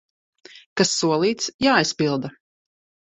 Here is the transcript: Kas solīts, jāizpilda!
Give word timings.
Kas 0.81 0.93
solīts, 1.01 1.51
jāizpilda! 1.67 2.33